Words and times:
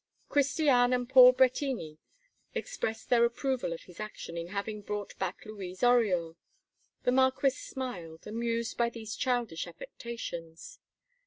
Christiane 0.29 0.93
and 0.93 1.07
Paul 1.07 1.31
Bretigny 1.31 1.99
expressed 2.55 3.11
their 3.11 3.23
approval 3.23 3.71
of 3.71 3.83
his 3.83 3.99
action 3.99 4.35
in 4.35 4.47
having 4.47 4.81
brought 4.81 5.15
back 5.19 5.45
Louise 5.45 5.83
Oriol; 5.83 6.37
the 7.03 7.11
Marquis 7.11 7.51
smiled, 7.51 8.25
amused 8.25 8.79
by 8.79 8.89
these 8.89 9.15
childish 9.15 9.67
affectations. 9.67 10.79